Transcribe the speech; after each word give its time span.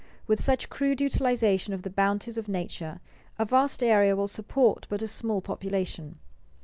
With 0.25 0.43
such 0.43 0.67
crude 0.67 0.99
utilization 0.99 1.75
of 1.75 1.83
the 1.83 1.91
bounties 1.91 2.39
of 2.39 2.47
nature, 2.47 2.99
a 3.37 3.45
vast 3.45 3.83
area 3.83 4.15
will 4.15 4.27
support 4.27 4.87
but 4.89 5.03
a 5.03 5.07
small 5.07 5.41
population. 5.41 6.17